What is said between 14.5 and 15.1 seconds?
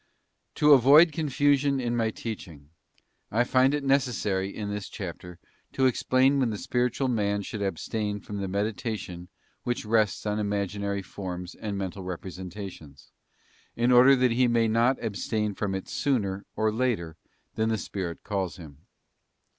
not